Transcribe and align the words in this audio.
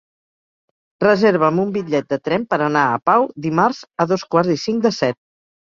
Reserva'm 1.03 1.59
un 1.65 1.69
bitllet 1.75 2.09
de 2.15 2.19
tren 2.29 2.49
per 2.55 2.59
anar 2.69 2.87
a 2.87 2.97
Pau 3.11 3.29
dimarts 3.47 3.85
a 4.07 4.11
dos 4.15 4.27
quarts 4.35 4.59
i 4.59 4.59
cinc 4.67 4.85
de 4.91 4.97
set. 5.01 5.23